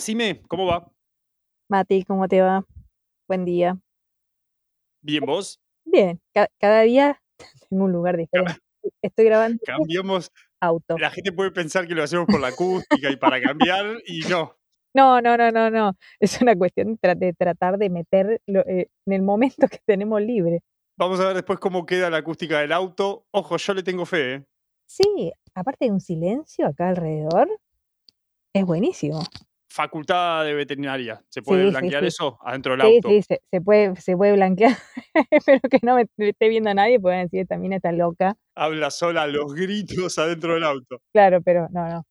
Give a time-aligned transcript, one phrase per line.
[0.00, 0.90] Nacime, ¿cómo va?
[1.68, 2.64] Mati, ¿cómo te va?
[3.28, 3.78] Buen día.
[5.02, 5.60] Bien, ¿vos?
[5.84, 7.20] Bien, ca- cada día
[7.68, 8.62] tengo un lugar diferente.
[9.02, 10.32] Estoy grabando Cambiamos.
[10.58, 10.96] auto.
[10.96, 14.56] La gente puede pensar que lo hacemos por la acústica y para cambiar, y no.
[14.94, 15.92] No, no, no, no, no.
[16.18, 20.22] Es una cuestión de, tra- de tratar de meter eh, en el momento que tenemos
[20.22, 20.62] libre.
[20.96, 23.26] Vamos a ver después cómo queda la acústica del auto.
[23.32, 24.44] Ojo, yo le tengo fe, ¿eh?
[24.86, 27.48] Sí, aparte de un silencio acá alrededor,
[28.54, 29.20] es buenísimo.
[29.72, 31.22] Facultad de veterinaria.
[31.28, 32.08] ¿Se puede Sí, sí, blanquear sí.
[32.08, 33.08] eso adentro del Sí, auto?
[33.08, 34.72] sí, se, se puede, se puede blanquear.
[35.30, 38.36] Espero que no me, me esté viendo a nadie, a decir, también está loca.
[38.56, 41.00] Habla sola los gritos adentro del auto.
[41.12, 42.04] Claro, pero no, no.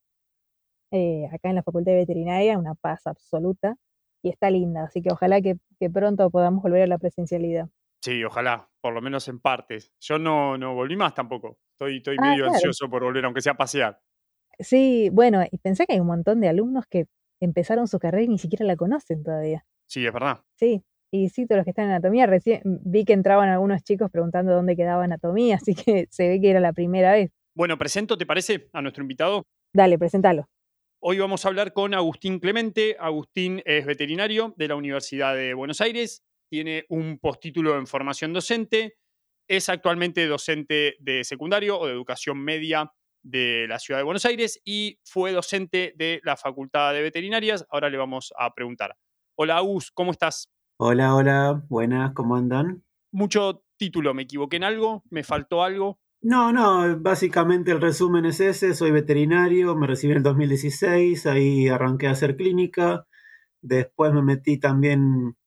[0.92, 3.76] Eh, acá en la Facultad de Veterinaria, una paz absoluta.
[4.24, 7.70] Y está linda, así que ojalá que, que pronto podamos volver a la presencialidad.
[8.02, 9.94] Sí, ojalá, por lo menos en partes.
[10.00, 11.58] Yo no, no volví más tampoco.
[11.74, 12.54] Estoy, estoy Ah, medio claro.
[12.54, 14.00] ansioso por volver, aunque sea a pasear.
[14.60, 17.06] Sí, bueno, y pensé que hay un montón de alumnos que
[17.40, 19.66] empezaron su carrera y ni siquiera la conocen todavía.
[19.88, 20.42] Sí, es verdad.
[20.56, 24.12] Sí, y sí, todos los que están en anatomía, recién vi que entraban algunos chicos
[24.12, 27.32] preguntando dónde quedaba anatomía, así que se ve que era la primera vez.
[27.56, 28.70] Bueno, presento, ¿te parece?
[28.74, 29.44] A nuestro invitado.
[29.74, 30.48] Dale, presentalo.
[31.02, 32.98] Hoy vamos a hablar con Agustín Clemente.
[33.00, 38.98] Agustín es veterinario de la Universidad de Buenos Aires, tiene un postítulo en formación docente,
[39.48, 42.92] es actualmente docente de secundario o de educación media
[43.24, 47.66] de la Ciudad de Buenos Aires y fue docente de la Facultad de Veterinarias.
[47.70, 48.96] Ahora le vamos a preguntar.
[49.36, 50.50] Hola Agus, ¿cómo estás?
[50.78, 52.84] Hola, hola, buenas, ¿cómo andan?
[53.12, 55.04] Mucho título, ¿me equivoqué en algo?
[55.10, 56.00] ¿Me faltó algo?
[56.22, 61.70] No, no, básicamente el resumen es ese, soy veterinario, me recibí en el 2016, ahí
[61.70, 63.08] arranqué a hacer clínica,
[63.62, 65.38] después me metí también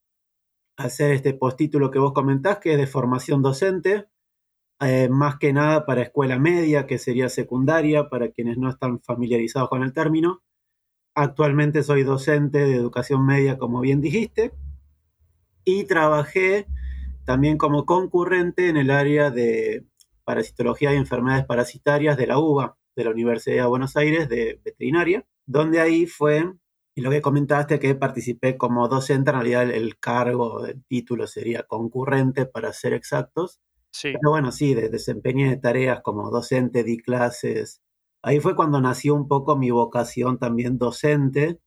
[0.79, 4.09] a hacer este postítulo que vos comentás, que es de formación docente,
[4.85, 9.69] eh, más que nada para escuela media, que sería secundaria, para quienes no están familiarizados
[9.69, 10.43] con el término.
[11.15, 14.53] Actualmente soy docente de educación media, como bien dijiste,
[15.65, 16.67] y trabajé
[17.25, 19.85] también como concurrente en el área de
[20.25, 25.25] parasitología y enfermedades parasitarias de la UBA, de la Universidad de Buenos Aires, de veterinaria,
[25.47, 26.53] donde ahí fue,
[26.95, 31.63] y lo que comentaste, que participé como docente, en realidad el, cargo, el título sería
[31.65, 33.61] concurrente para ser exactos,
[33.93, 34.13] Sí.
[34.13, 37.83] pero bueno, sí, de, desempeñé tareas como docente, di clases.
[38.23, 41.61] Ahí fue cuando nació un poco mi vocación también docente,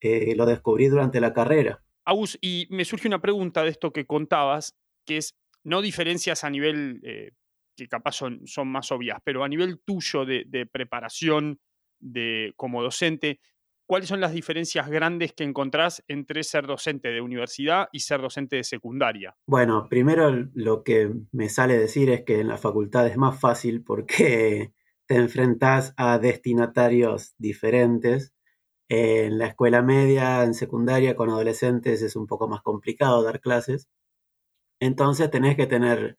[0.00, 1.82] eh, lo descubrí durante la carrera.
[2.04, 6.50] Agus, y me surge una pregunta de esto que contabas, que es, no diferencias a
[6.50, 7.32] nivel, eh,
[7.76, 11.60] que capaz son, son más obvias, pero a nivel tuyo de, de preparación
[11.98, 13.40] de, como docente,
[13.90, 18.54] ¿cuáles son las diferencias grandes que encontrás entre ser docente de universidad y ser docente
[18.54, 19.36] de secundaria?
[19.48, 23.82] Bueno, primero lo que me sale decir es que en la facultad es más fácil
[23.82, 24.72] porque
[25.06, 28.32] te enfrentas a destinatarios diferentes.
[28.88, 33.88] En la escuela media, en secundaria, con adolescentes es un poco más complicado dar clases.
[34.78, 36.16] Entonces tenés que tener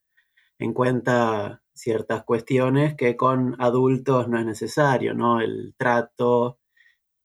[0.59, 5.39] en cuenta ciertas cuestiones que con adultos no es necesario, ¿no?
[5.39, 6.59] El trato,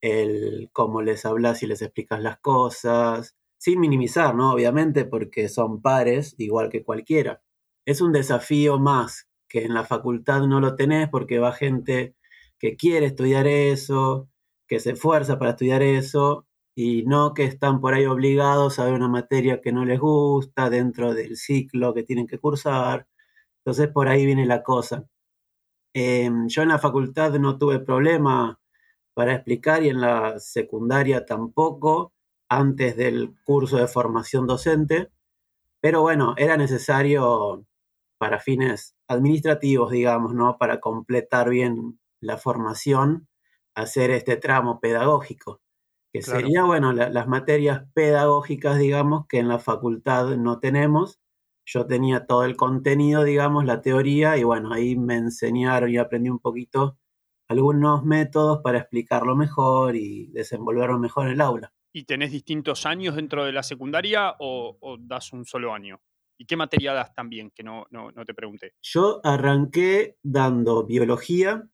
[0.01, 4.53] el cómo les hablas y les explicas las cosas, sin minimizar, ¿no?
[4.53, 7.41] Obviamente, porque son pares, igual que cualquiera.
[7.85, 12.15] Es un desafío más que en la facultad no lo tenés porque va gente
[12.59, 14.29] que quiere estudiar eso,
[14.67, 18.93] que se esfuerza para estudiar eso, y no que están por ahí obligados a ver
[18.93, 23.07] una materia que no les gusta dentro del ciclo que tienen que cursar.
[23.65, 25.05] Entonces por ahí viene la cosa.
[25.93, 28.59] Eh, yo en la facultad no tuve problema
[29.17, 32.13] para explicar y en la secundaria tampoco,
[32.49, 35.11] antes del curso de formación docente,
[35.81, 37.65] pero bueno, era necesario
[38.19, 40.57] para fines administrativos, digamos, ¿no?
[40.57, 43.27] Para completar bien la formación,
[43.75, 45.61] hacer este tramo pedagógico,
[46.13, 46.51] que Claro.
[46.51, 51.19] sería, bueno, la- las materias pedagógicas, digamos, que en la facultad no tenemos.
[51.65, 56.29] Yo tenía todo el contenido, digamos, la teoría, y bueno, ahí me enseñaron y aprendí
[56.29, 56.97] un poquito
[57.47, 61.73] algunos métodos para explicarlo mejor y desenvolverlo mejor en el aula.
[61.93, 66.01] ¿Y tenés distintos años dentro de la secundaria o, o das un solo año?
[66.37, 67.51] ¿Y qué materia das también?
[67.51, 68.73] Que no, no, no te pregunté.
[68.81, 71.67] Yo arranqué dando biología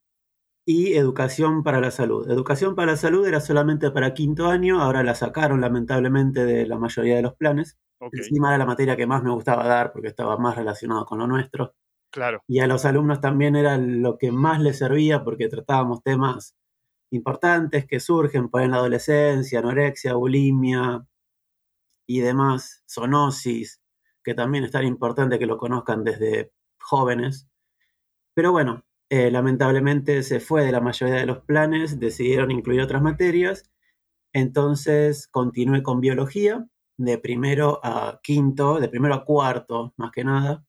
[0.66, 2.30] y educación para la salud.
[2.30, 6.78] Educación para la salud era solamente para quinto año, ahora la sacaron lamentablemente de la
[6.78, 7.78] mayoría de los planes.
[8.12, 11.28] Encima era la materia que más me gustaba dar porque estaba más relacionado con lo
[11.28, 11.76] nuestro.
[12.48, 16.56] Y a los alumnos también era lo que más les servía porque tratábamos temas
[17.12, 21.06] importantes que surgen por en la adolescencia, anorexia, bulimia
[22.08, 23.82] y demás, zoonosis,
[24.24, 27.48] que también es tan importante que lo conozcan desde jóvenes.
[28.36, 33.02] Pero bueno, eh, lamentablemente se fue de la mayoría de los planes, decidieron incluir otras
[33.02, 33.70] materias
[34.34, 36.68] Entonces continué con biología,
[36.98, 40.66] de primero a quinto, de primero a cuarto, más que nada.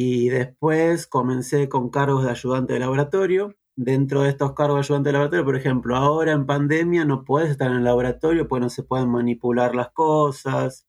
[0.00, 3.56] Y después comencé con cargos de ayudante de laboratorio.
[3.74, 7.50] Dentro de estos cargos de ayudante de laboratorio, por ejemplo, ahora en pandemia no puedes
[7.50, 10.86] estar en el laboratorio porque no se pueden manipular las cosas.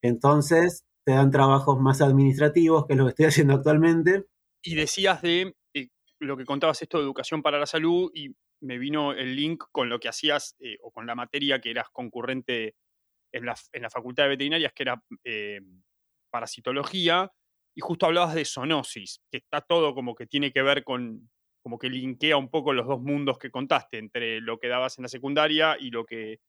[0.00, 4.26] Entonces te dan trabajos más administrativos, que lo que estoy haciendo actualmente.
[4.62, 5.88] Y decías de eh,
[6.20, 8.28] lo que contabas esto de educación para la salud y
[8.60, 11.88] me vino el link con lo que hacías eh, o con la materia que eras
[11.92, 12.76] concurrente
[13.32, 15.60] en la, en la Facultad de Veterinarias, que era eh,
[16.30, 17.32] parasitología,
[17.76, 21.28] y justo hablabas de zoonosis, que está todo como que tiene que ver con,
[21.62, 25.02] como que linkea un poco los dos mundos que contaste, entre lo que dabas en
[25.02, 26.40] la secundaria y lo que,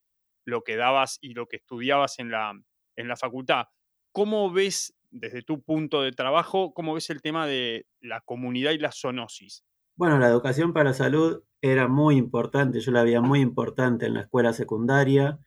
[0.45, 2.53] lo que dabas y lo que estudiabas en la,
[2.95, 3.65] en la facultad.
[4.13, 8.77] ¿Cómo ves, desde tu punto de trabajo, cómo ves el tema de la comunidad y
[8.77, 9.65] la zoonosis?
[9.97, 14.13] Bueno, la educación para la salud era muy importante, yo la veía muy importante en
[14.13, 15.39] la escuela secundaria.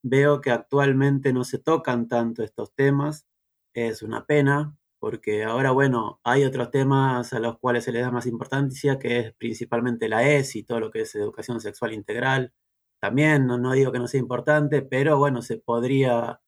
[0.00, 3.26] Veo que actualmente no se tocan tanto estos temas,
[3.74, 8.10] es una pena, porque ahora, bueno, hay otros temas a los cuales se le da
[8.10, 12.52] más importancia, que es principalmente la ESI, todo lo que es educación sexual integral.
[13.00, 16.40] También no, digo que no sea importante, pero bueno, se podría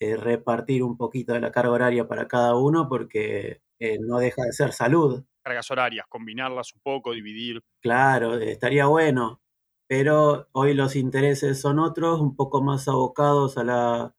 [0.00, 4.42] eh, repartir un poquito de la carga horaria para cada uno porque eh, no deja
[4.44, 5.24] de ser salud.
[5.42, 7.62] Cargas horarias, combinarlas un poco, dividir.
[7.80, 9.40] Claro, estaría bueno,
[9.86, 14.14] pero hoy los intereses son otros, un poco más abocados a la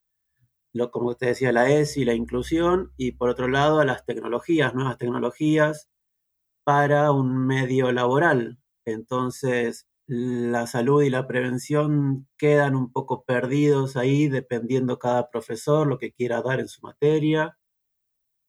[0.74, 4.74] lo, como usted decía, la ESI, la inclusión, y por otro lado a las tecnologías,
[4.76, 5.90] nuevas tecnologías
[6.66, 8.60] para un medio laboral.
[8.86, 16.00] Entonces, la salud y la prevención quedan un poco perdidos ahí, dependiendo cada profesor lo
[16.00, 17.58] que quiera dar en su materia,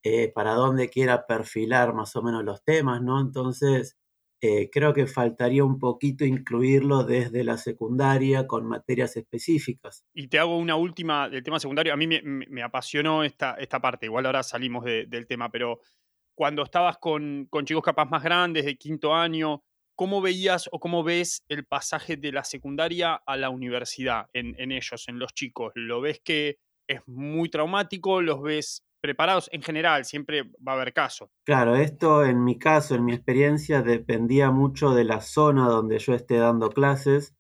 [0.02, 3.20] eh, para dónde quiera perfilar más o menos los temas, ¿no?
[3.20, 3.98] Entonces,
[4.42, 10.06] eh, creo que faltaría un poquito incluirlo desde la secundaria con materias específicas.
[10.14, 11.92] Y te hago una última del tema secundario.
[11.92, 15.80] A mí me, apasionó esta, esta parte, igual ahora salimos del tema, pero
[16.34, 19.62] cuando estabas con, con chicos capaz más grandes, de quinto año,
[19.94, 24.72] ¿cómo veías o cómo ves el pasaje de la secundaria a la universidad en, en
[24.72, 25.72] ellos, en los chicos?
[25.74, 26.56] ¿Lo ves que
[26.88, 28.22] es muy traumático?
[28.22, 31.30] ¿Los ves preparados en general, siempre va a haber caso.
[31.44, 36.14] Claro, esto en mi caso, en mi experiencia, dependía mucho de la zona donde yo
[36.14, 37.34] esté dando clases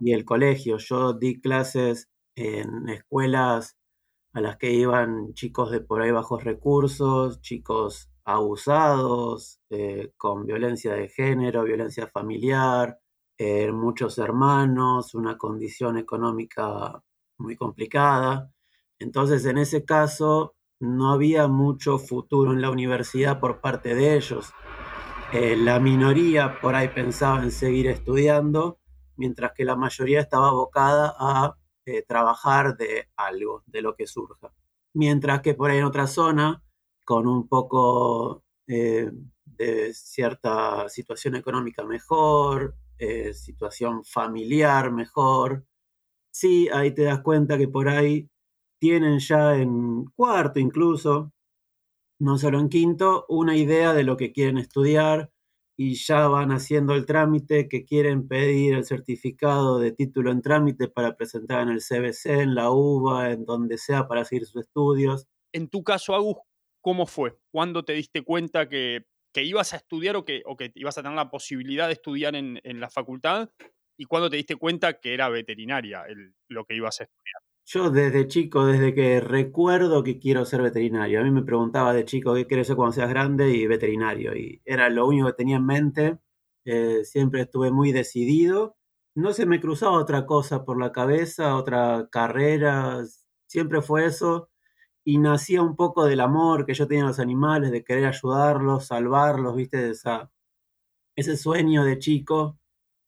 [0.00, 0.78] y el colegio.
[0.78, 3.76] Yo di clases en escuelas
[4.32, 10.92] a las que iban chicos de por ahí bajos recursos, chicos abusados, eh, con violencia
[10.94, 12.98] de género, violencia familiar,
[13.38, 17.02] eh, muchos hermanos, una condición económica
[17.38, 18.52] muy complicada.
[18.98, 24.52] Entonces, en ese caso, no había mucho futuro en la universidad por parte de ellos.
[25.32, 28.78] Eh, la minoría por ahí pensaba en seguir estudiando,
[29.16, 34.52] mientras que la mayoría estaba abocada a eh, trabajar de algo, de lo que surja.
[34.94, 36.62] Mientras que por ahí en otra zona,
[37.04, 39.10] con un poco eh,
[39.44, 42.76] de cierta situación económica mejor,
[43.32, 45.64] situación familiar mejor,
[46.30, 48.28] sí, ahí te das cuenta que por ahí
[48.78, 51.32] tienen ya en cuarto incluso,
[52.20, 55.30] no solo en quinto, una idea de lo que quieren estudiar
[55.80, 60.88] y ya van haciendo el trámite que quieren pedir el certificado de título en trámite
[60.88, 65.28] para presentar en el CBC, en la UBA, en donde sea para seguir sus estudios.
[65.52, 66.38] En tu caso, Agus,
[66.80, 67.38] ¿cómo fue?
[67.52, 69.04] ¿Cuándo te diste cuenta que,
[69.34, 72.60] ibas a estudiar o que, o que ibas a tener la posibilidad de estudiar en,
[72.80, 73.48] la facultad?
[73.96, 76.04] ¿Y cuándo te diste cuenta que era veterinaria
[76.48, 77.47] lo que ibas a estudiar?
[77.70, 82.06] Yo desde chico, desde que recuerdo que quiero ser veterinario, a mí me preguntaba de
[82.06, 85.56] chico qué quieres ser cuando seas grande y veterinario, y era lo único que tenía
[85.56, 86.18] en mente,
[86.64, 88.78] eh, siempre estuve muy decidido,
[89.14, 93.02] no se me cruzaba otra cosa por la cabeza, otra carrera,
[93.46, 94.48] siempre fue eso,
[95.04, 98.86] y nacía un poco del amor que yo tenía a los animales, de querer ayudarlos,
[98.86, 100.30] salvarlos, viste, esa,
[101.16, 102.58] ese sueño de chico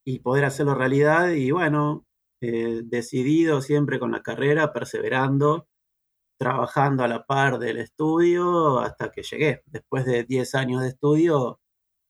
[0.05, 2.07] y poder hacerlo realidad, y bueno,
[2.41, 5.69] eh, decidido siempre con la carrera, perseverando,
[6.39, 9.63] trabajando a la par del estudio hasta que llegué.
[9.67, 11.61] Después de 10 años de estudio,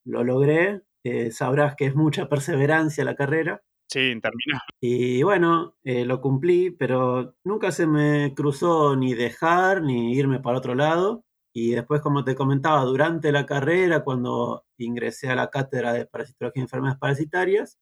[0.05, 0.83] lo logré.
[1.05, 3.63] Eh, sabrás que es mucha perseverancia la carrera.
[3.89, 4.63] Sí, termina.
[4.81, 10.59] Y bueno, eh, lo cumplí, pero nunca se me cruzó ni dejar ni irme para
[10.59, 11.25] otro lado.
[11.53, 16.61] Y después, como te comentaba, durante la carrera, cuando ingresé a la cátedra de parasitología
[16.61, 17.79] y enfermedades parasitarias,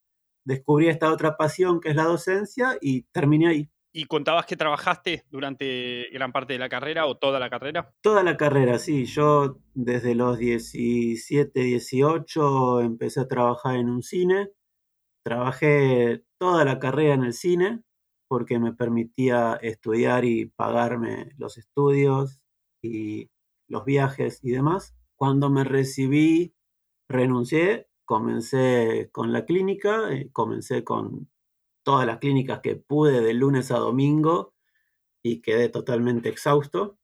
[0.49, 3.71] descubrí esta otra pasión que es la docencia y terminé ahí.
[3.93, 7.93] ¿Y contabas que trabajaste durante gran parte de la carrera o toda la carrera?
[8.01, 9.05] Toda la carrera, sí.
[9.05, 14.51] Yo desde los 17, 18 empecé a trabajar en un cine.
[15.25, 17.83] Trabajé toda la carrera en el cine.
[18.31, 22.41] porque me permitía estudiar y pagarme los estudios
[22.83, 23.31] y
[23.69, 24.95] los viajes y demás.
[25.17, 26.55] Cuando me recibí,
[27.09, 31.29] renuncié, comencé con la clínica, eh, comencé con
[31.83, 34.55] todas las clínicas que pude de lunes a domingo
[35.23, 36.99] y quedé totalmente exhausto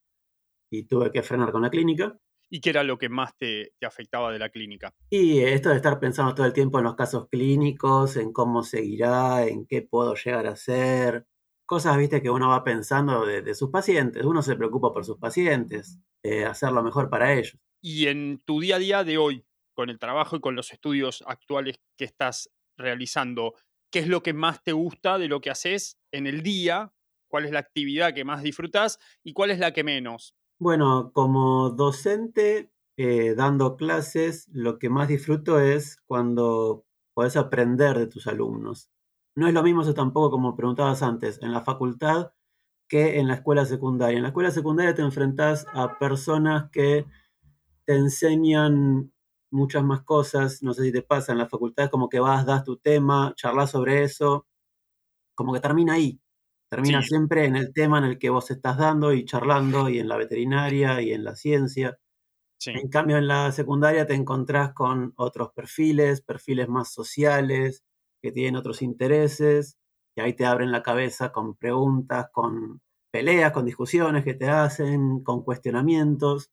[0.71, 2.19] y tuve que frenar con la clínica.
[2.49, 4.95] ¿Y qué era lo que más te, afectaba de la clínica?
[5.11, 9.47] Y esto de estar pensando todo el tiempo en los casos clínicos, en cómo seguirá,
[9.47, 11.27] en qué puedo llegar a hacer.
[11.67, 14.25] Cosas, viste, que uno va pensando de, sus pacientes.
[14.25, 17.59] Uno se preocupa por sus pacientes, eh, hacer lo mejor para ellos.
[17.83, 19.45] Y en tu día a día de hoy,
[19.75, 23.55] con el trabajo y con los estudios actuales que estás realizando,
[23.91, 26.93] ¿qué es lo que más te gusta de lo que haces en el día?
[27.29, 30.35] ¿Cuál es la actividad que más disfrutas y cuál es la que menos?
[30.59, 38.07] Bueno, como docente, eh, dando clases, lo que más disfruto es cuando puedes aprender de
[38.07, 38.91] tus alumnos.
[39.37, 42.33] No es lo mismo eso tampoco como preguntabas antes, en la facultad
[42.89, 44.17] que en la escuela secundaria.
[44.17, 47.07] En la escuela secundaria te enfrentas a personas que
[47.85, 49.13] te enseñan
[49.55, 52.45] muchas más cosas, no sé si te pasa, en la facultad es como que vas,
[52.45, 54.47] das tu tema, charlas sobre eso,
[55.35, 56.21] como que termina ahí.
[56.71, 60.09] Termina siempre en el tema en el que vos estás dando y charlando, y en
[60.09, 61.99] la veterinaria y en la ciencia.
[62.67, 67.85] En cambio, en la secundaria te encontrás con otros perfiles, perfiles más sociales,
[68.23, 69.77] que tienen otros intereses,
[70.17, 72.81] y ahí te abren la cabeza con preguntas, con
[73.13, 76.51] peleas, con discusiones que te hacen, con cuestionamientos.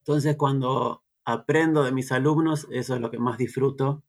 [0.00, 4.02] Entonces, cuando aprendo de mis alumnos, eso es lo que más disfruto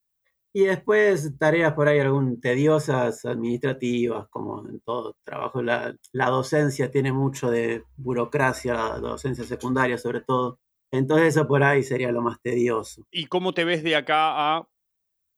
[0.53, 5.61] y después tareas por ahí algún tediosas, administrativas, como en todo trabajo.
[5.61, 10.59] La, docencia tiene mucho de burocracia, la docencia secundaria sobre todo.
[10.91, 13.05] Entonces eso por ahí sería lo más tedioso.
[13.11, 14.67] ¿Y cómo te ves de acá a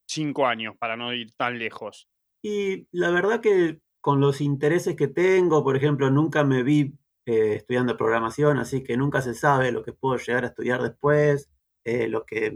[0.07, 2.07] cinco años, para no ir tan lejos?
[2.41, 6.95] Y la verdad que con los intereses que tengo, por ejemplo, nunca me vi
[7.27, 11.51] eh, estudiando programación, así que nunca se sabe lo que puedo llegar a estudiar después,
[11.83, 12.53] eh, lo que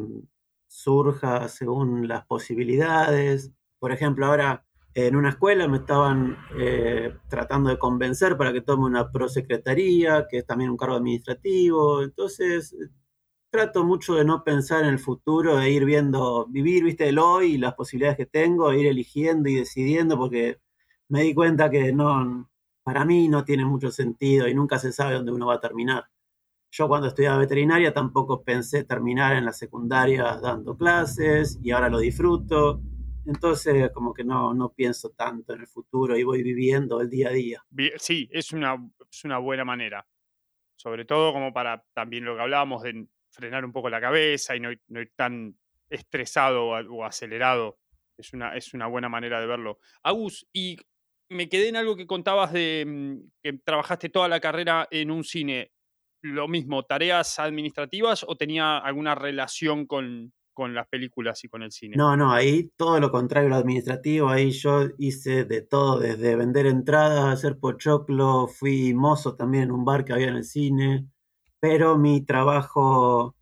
[0.68, 3.52] surja según las posibilidades.
[3.80, 8.86] Por ejemplo, ahora en una escuela me estaban eh, tratando de convencer para que tome
[8.86, 12.02] una prosecretaría, que es también un cargo administrativo.
[12.02, 12.76] Entonces,
[13.52, 17.54] trato mucho de no pensar en el futuro, de ir viendo, vivir, viste, el hoy
[17.54, 20.60] y las posibilidades que tengo, e ir eligiendo y decidiendo, porque
[21.10, 22.50] me di cuenta que no,
[22.84, 26.06] para mí no tiene mucho sentido y nunca se sabe dónde uno va a terminar.
[26.70, 32.00] Yo cuando estudiaba veterinaria tampoco pensé terminar en la secundaria dando clases y ahora lo
[32.00, 32.82] disfruto.
[33.26, 37.30] Entonces, como que no, no pienso tanto en el futuro y voy viviendo el día
[37.30, 37.64] a día.
[37.98, 38.78] Sí, es una,
[39.10, 40.08] es una buena manera.
[40.76, 44.60] Sobre todo como para también lo que hablábamos de frenar un poco la cabeza y
[44.60, 45.58] no, no ir tan
[45.90, 47.80] estresado o acelerado.
[48.18, 49.80] Es una, es una buena manera de verlo.
[50.04, 50.78] Agus, y
[51.30, 55.24] me quedé en algo que contabas de mm, que trabajaste toda la carrera en un
[55.24, 55.72] cine
[56.22, 61.96] lo mismo, tareas administrativas o tenía alguna relación con, las películas y con el cine?
[61.96, 66.66] No, no, ahí todo lo contrario, lo administrativo, ahí yo hice de todo, desde vender
[66.66, 71.08] entradas, hacer pochoclo, fui mozo también en un bar que había en el cine,
[71.60, 73.36] pero mi trabajo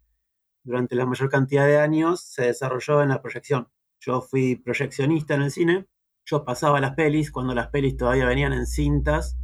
[0.63, 3.69] durante la mayor cantidad de años se desarrolló en la proyección.
[3.99, 5.85] Yo fui proyeccionista en el cine,
[6.25, 9.37] yo pasaba las pelis cuando las pelis todavía venían en cintas,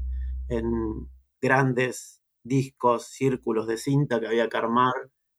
[0.50, 1.08] en
[1.40, 4.94] grandes discos, círculos de cinta que había que armar,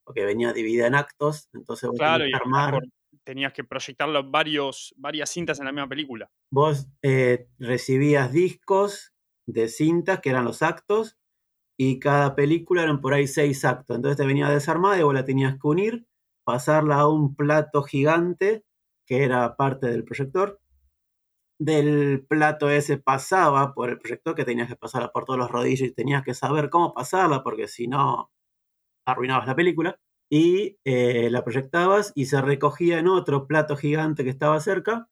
[0.05, 2.83] porque venía dividida en actos, entonces vos claro, tenías que armar.
[3.25, 6.31] Tenías que proyectar varios, varias cintas en la misma película.
[6.51, 9.13] Vos eh, recibías discos
[9.47, 11.19] de cintas, que eran los actos,
[11.79, 13.97] y cada película eran por ahí seis actos.
[13.97, 16.07] Entonces te venía desarmada y vos la tenías que unir,
[16.45, 18.65] pasarla a un plato gigante,
[19.07, 20.61] que era parte del proyector,
[21.65, 25.89] del plato ese pasaba por el proyector que tenías que pasarla por todos los rodillos
[25.89, 28.31] y tenías que saber cómo pasarla porque si no
[29.07, 29.99] arruinabas la película
[30.31, 35.09] y eh, la proyectabas y se recogía en otro plato gigante que estaba cerca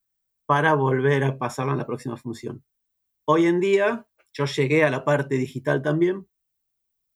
[0.47, 2.65] para volver a pasarla en la próxima función.
[3.27, 6.27] Hoy en día, yo llegué a la parte digital también.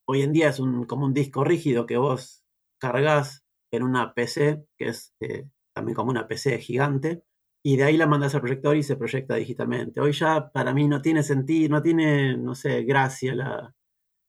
[0.06, 2.44] Hoy en día es un, como un disco rígido que vos
[2.78, 7.24] cargas en una PC, que es eh, también como una PC gigante,
[7.66, 9.98] y de ahí la mandas al proyector y se proyecta digitalmente.
[9.98, 13.74] Hoy ya para mí no tiene sentido, no tiene, no sé, gracia, la,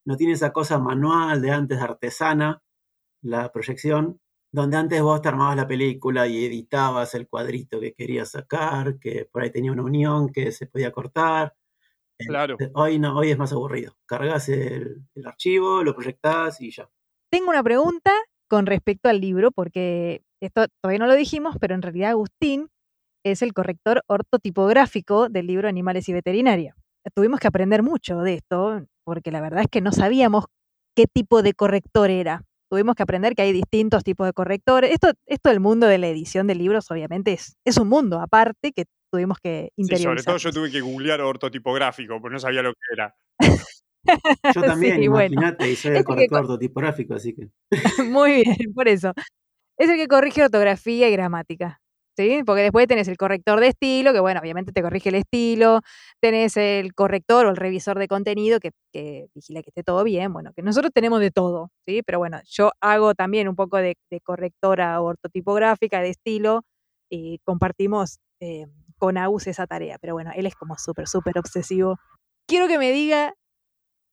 [0.06, 2.63] no tiene esa cosa manual de antes artesana,
[3.22, 4.22] la proyección,
[4.54, 9.27] donde antes vos te armabas la película y editabas el cuadrito que querías sacar, que
[9.30, 11.58] por ahí tenía una unión que se podía cortar.
[12.18, 12.56] Claro.
[12.74, 13.98] Hoy no, hoy es más aburrido.
[14.06, 16.89] Cargas el, el archivo, lo proyectás y ya.
[17.30, 18.13] Tengo una pregunta
[18.48, 22.70] con respecto al libro, porque esto todavía no lo dijimos, pero en realidad Agustín
[23.25, 26.75] es el corrector ortotipográfico del libro Animales y Veterinaria.
[27.15, 30.46] tuvimos que aprender mucho de esto, porque la verdad es que no sabíamos
[30.96, 32.44] qué tipo de corrector era.
[32.70, 34.91] Tuvimos que aprender que hay distintos tipos de correctores.
[34.91, 38.72] Esto, esto del mundo de la edición de libros, obviamente, es, es un mundo aparte
[38.72, 40.20] que tuvimos que interiorizar.
[40.20, 43.15] Sí, sobre todo yo tuve que googlear ortotipográfico, porque no sabía lo que era.
[44.53, 47.50] Yo también, imagínate, y soy el corrector ortotipográfico, así que.
[48.05, 49.13] Muy bien, por eso.
[49.77, 51.82] Es el que corrige ortografía y gramática.
[52.17, 52.43] ¿Sí?
[52.45, 55.81] Porque después tenés el corrector de estilo, que bueno, obviamente te corrige el estilo,
[56.22, 58.72] tenés el corrector o el revisor de contenido que,
[59.34, 62.03] vigila que esté todo bien, bueno, que nosotros tenemos de todo, ¿sí?
[62.05, 66.62] Pero bueno, yo hago también un poco de, correctora ortotipográfica, de estilo,
[67.10, 68.65] y compartimos eh,
[68.98, 71.98] con Agus esa tarea, pero bueno, él es como súper, súper obsesivo.
[72.48, 73.34] Quiero que me diga,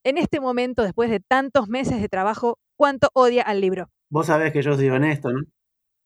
[0.05, 3.91] en este momento, después de tantos meses de trabajo, cuánto odia al libro.
[4.11, 5.43] Vos sabés que yo soy honesto, ¿no?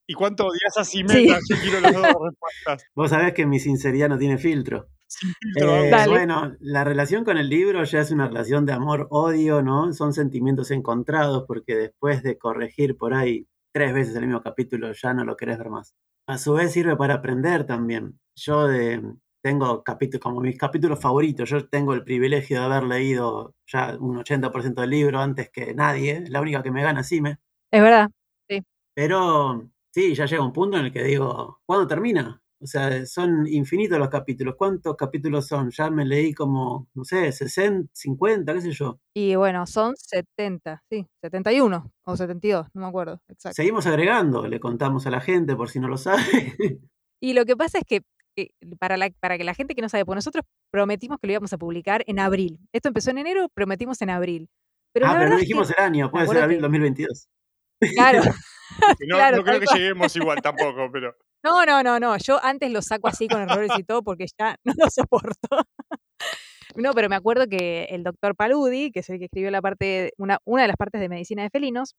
[0.07, 1.37] ¿Y cuánto odias a Simena?
[1.49, 2.85] Yo quiero las dos respuestas.
[2.95, 4.87] Vos sabés que mi sinceridad no tiene filtro.
[5.05, 5.75] Sin filtro.
[5.75, 9.91] Eh, bueno, la relación con el libro ya es una relación de amor-odio, ¿no?
[9.91, 15.13] Son sentimientos encontrados porque después de corregir por ahí tres veces el mismo capítulo ya
[15.13, 15.93] no lo querés ver más.
[16.25, 18.17] A su vez sirve para aprender también.
[18.35, 19.01] Yo de,
[19.41, 24.17] tengo capítulos, como mis capítulos favoritos, yo tengo el privilegio de haber leído ya un
[24.17, 27.39] 80% del libro antes que nadie, la única que me gana Sime.
[27.71, 28.09] Es verdad,
[28.49, 28.63] sí.
[28.93, 32.39] Pero sí, ya llega un punto en el que digo, ¿cuándo termina?
[32.59, 34.53] O sea, son infinitos los capítulos.
[34.55, 35.71] ¿Cuántos capítulos son?
[35.71, 38.99] Ya me leí como, no sé, 60, 50, qué sé yo.
[39.15, 43.21] Y bueno, son 70, sí, 71 o 72, no me acuerdo.
[43.27, 43.55] Exacto.
[43.55, 46.21] Seguimos agregando, le contamos a la gente por si no lo sabe.
[47.19, 48.03] Y lo que pasa es que
[48.35, 51.33] eh, para, la, para que la gente que no sabe, pues nosotros prometimos que lo
[51.33, 52.59] íbamos a publicar en abril.
[52.71, 54.49] Esto empezó en enero, prometimos en abril.
[54.93, 57.27] Pero ah, pero no dijimos el año, puede ser abril 2022.
[57.97, 58.21] Claro.
[59.07, 61.15] no, creo que lleguemos igual tampoco, pero.
[61.43, 62.17] No, no, no, no.
[62.17, 65.47] Yo antes lo saco así con errores y todo porque ya no lo soporto.
[66.75, 70.11] No, pero me acuerdo que el doctor Paludi, que es el que escribió la parte,
[70.17, 71.95] una, una de las partes de medicina de felinos,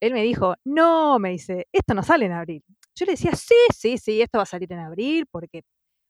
[0.00, 2.64] él me dijo, no, me dice, esto no sale en abril.
[2.96, 5.62] Yo le decía, sí, sí, sí, esto va a salir en abril porque,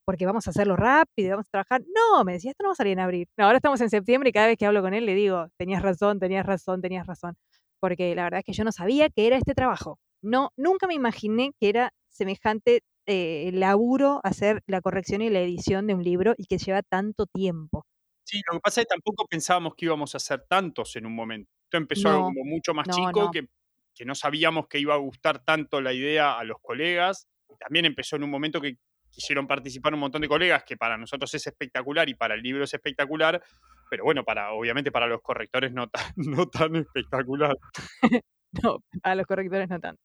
[0.04, 1.82] porque vamos a hacerlo rápido, vamos a trabajar.
[1.94, 3.28] No, me decía, esto no va a salir en abril.
[3.36, 5.82] No, ahora estamos en septiembre y cada vez que hablo con él le digo, tenías
[5.82, 7.36] razón, tenías razón, tenías razón.
[7.80, 9.98] Porque la verdad es que yo no sabía que era este trabajo.
[10.22, 15.86] No, nunca me imaginé que era semejante eh, laburo hacer la corrección y la edición
[15.86, 17.84] de un libro y que lleva tanto tiempo.
[18.24, 21.14] Sí, lo que pasa es que tampoco pensábamos que íbamos a hacer tantos en un
[21.14, 21.50] momento.
[21.64, 23.46] Esto empezó como mucho más chico Que,
[23.94, 27.28] que no sabíamos que iba a gustar tanto la idea a los colegas.
[27.58, 28.76] También empezó en un momento que
[29.10, 32.64] quisieron participar un montón de colegas, que para nosotros es espectacular y para el libro
[32.64, 33.42] es espectacular,
[33.90, 37.56] pero bueno, para obviamente para los correctores no tan, no tan espectacular.
[38.62, 40.02] no, a los correctores no tanto.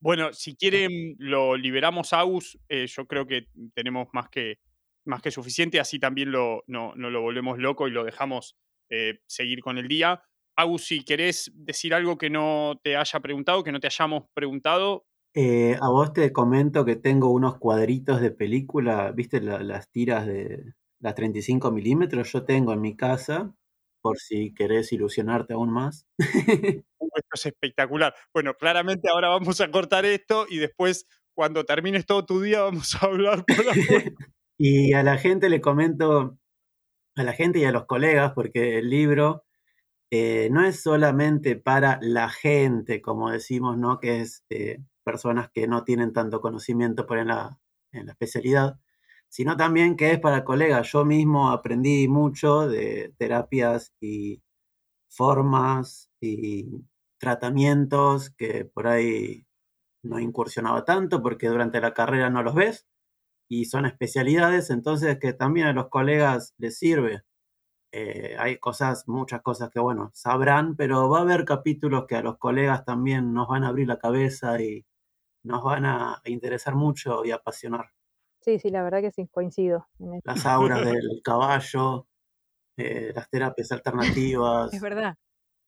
[0.00, 2.58] Bueno, si quieren, lo liberamos a Aus.
[2.68, 4.58] Eh, yo creo que tenemos más que,
[5.06, 5.80] más que suficiente.
[5.80, 8.54] Así también lo, no, lo volvemos loco y lo dejamos
[8.90, 10.22] eh, seguir con el día.
[10.56, 15.06] Agus, si querés decir algo que no te haya preguntado, que no te hayamos preguntado.
[15.34, 20.74] Eh, a vos te comento que tengo unos cuadritos de película, viste las tiras de
[21.00, 23.52] las 35 milímetros, yo tengo en mi casa,
[24.00, 26.06] por si querés ilusionarte aún más.
[27.16, 28.14] esto es espectacular.
[28.32, 32.94] Bueno, claramente ahora vamos a cortar esto y después, cuando termines todo tu día, vamos
[32.94, 33.56] a hablar por
[34.56, 36.38] Y a la gente le comento,
[37.16, 39.44] a la gente y a los colegas, porque el libro
[40.12, 43.98] eh, no es solamente para la gente, como decimos, ¿no?
[43.98, 47.60] Que es eh, personas que no tienen tanto conocimiento por en la,
[47.92, 48.78] en la especialidad,
[49.28, 50.90] sino también que es para colegas.
[50.92, 54.42] Yo mismo aprendí mucho de terapias y
[55.08, 56.66] formas y
[57.18, 59.46] tratamientos que por ahí
[60.02, 62.86] no incursionaba tanto porque durante la carrera no los ves
[63.48, 67.22] y son especialidades, entonces que también a los colegas les sirve.
[67.92, 72.22] Eh, hay cosas, muchas cosas que, bueno, sabrán, pero va a haber capítulos que a
[72.22, 74.84] los colegas también nos van a abrir la cabeza y
[75.44, 77.90] nos van a interesar mucho y apasionar.
[78.44, 79.88] Sí, sí, la verdad que sí, coincido.
[80.22, 82.06] Las auras del caballo,
[82.76, 84.72] eh, las terapias alternativas.
[84.74, 85.16] Es verdad.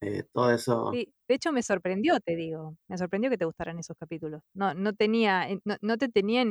[0.02, 0.90] Eh, todo eso.
[0.92, 4.42] de hecho me sorprendió, te digo, me sorprendió que te gustaran esos capítulos.
[4.52, 6.50] No, no tenía, eh, no, te tenían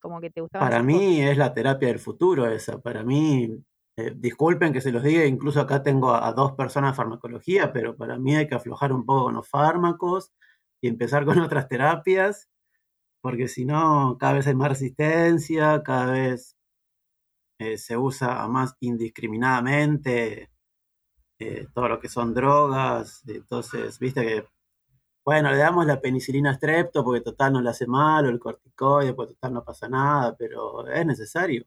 [0.00, 0.68] como que te gustaban.
[0.68, 2.80] Para mí es la terapia del futuro esa.
[2.80, 3.56] Para mí,
[3.96, 7.96] eh, disculpen que se los diga, incluso acá tengo a, dos personas de farmacología, pero
[7.96, 10.32] para mí hay que aflojar un poco con los fármacos
[10.80, 12.48] y empezar con otras terapias,
[13.22, 16.56] porque si no, cada vez hay más resistencia, cada vez
[17.76, 20.50] se usa más indiscriminadamente
[21.38, 23.22] eh, todo lo que son drogas.
[23.26, 24.46] Entonces, viste que,
[25.24, 29.14] bueno, le damos la penicilina strepto porque total no le hace mal, o el corticoide,
[29.14, 31.64] porque total no pasa nada, pero es necesario.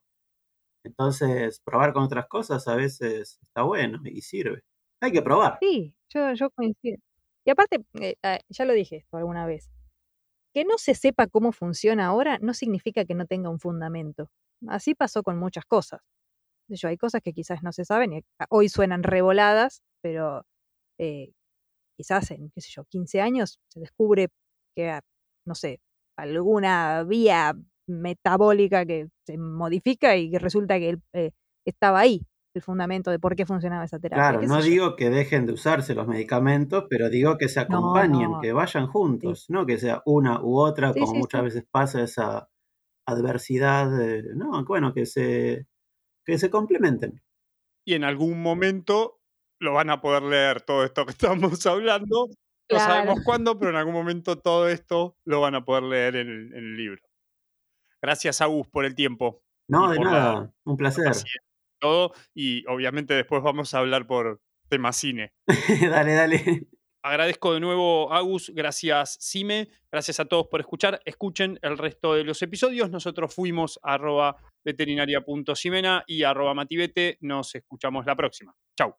[0.84, 4.64] Entonces, probar con otras cosas a veces está bueno y sirve.
[5.02, 5.58] Hay que probar.
[5.60, 6.98] Sí, yo, yo coincido.
[7.44, 9.70] Y aparte, eh, ah, ya lo dije esto alguna vez,
[10.56, 14.30] que no se sepa cómo funciona ahora no significa que no tenga un fundamento.
[14.70, 16.00] Así pasó con muchas cosas.
[16.70, 20.46] Yo, hay cosas que quizás no se saben y hoy suenan revoladas, pero
[20.98, 21.34] eh,
[21.98, 24.30] quizás en, qué sé yo, 15 años se descubre
[24.76, 24.98] que,
[25.46, 25.82] no sé,
[26.18, 27.54] alguna vía
[27.88, 31.32] metabólica que se modifica y que resulta que eh,
[31.66, 34.32] estaba ahí el fundamento de por qué funcionaba esa terapia.
[34.32, 38.54] Claro, no digo que dejen de usarse los medicamentos, pero digo que se acompañen, que
[38.54, 42.50] vayan juntos, no que sea una u otra, como muchas veces pasa esa
[43.08, 43.90] adversidad,
[44.36, 45.68] no, bueno, que se,
[46.26, 47.22] que se complementen.
[47.86, 49.22] Y en algún momento
[49.60, 51.12] lo van a poder leer todo esto que
[51.52, 52.30] estamos hablando.
[52.72, 56.30] No sabemos cuándo, pero en algún momento todo esto lo van a poder leer en
[56.30, 57.02] el, libro.
[58.02, 59.44] Gracias, Agus, por el tiempo.
[59.68, 61.06] No, de nada, un placer
[61.80, 65.34] todo y obviamente después vamos a hablar por tema cine.
[65.82, 66.68] dale, dale.
[67.06, 71.00] Agradezco de nuevo, Agus, gracias, Sime, gracias a todos por escuchar.
[71.06, 72.90] Escuchen el resto de los episodios.
[72.90, 77.20] Nosotros fuimos a arroba veterinaria.simena y arroba mativete.
[77.22, 78.56] Nos escuchamos la próxima.
[78.76, 78.96] Chau.